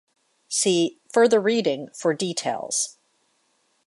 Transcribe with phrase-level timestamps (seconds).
[0.47, 2.97] See "Further reading" for details.